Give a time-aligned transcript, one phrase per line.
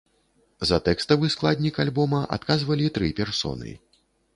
[0.69, 3.81] За тэкставы складнік альбома адказвалі тры персоны.